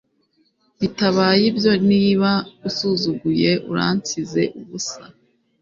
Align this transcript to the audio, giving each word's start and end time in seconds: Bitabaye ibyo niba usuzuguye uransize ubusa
Bitabaye 0.79 1.41
ibyo 1.51 1.73
niba 1.89 2.31
usuzuguye 2.69 3.51
uransize 3.71 4.43
ubusa 4.59 5.03